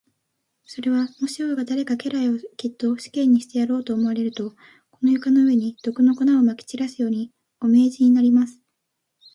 [0.65, 4.55] それは、もし王が誰か家来をそっと死刑にしてやろうと思われると、
[4.89, 8.59] この床の上に、毒の粉をまき散らすように、お命じになります。